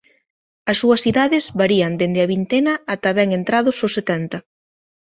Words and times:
As 0.71 0.77
súas 0.81 1.01
idades 1.11 1.45
varían 1.61 1.93
dende 2.01 2.19
a 2.21 2.29
vintena 2.33 2.73
ata 2.93 3.09
ben 3.19 3.29
entrados 3.39 3.77
os 3.85 3.95
setenta. 3.97 4.37